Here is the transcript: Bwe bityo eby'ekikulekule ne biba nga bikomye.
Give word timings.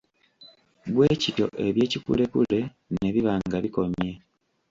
Bwe 0.93 1.05
bityo 1.11 1.45
eby'ekikulekule 1.67 2.59
ne 2.97 3.09
biba 3.13 3.33
nga 3.45 3.57
bikomye. 3.63 4.11